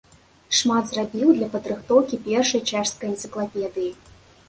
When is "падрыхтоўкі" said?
1.57-2.21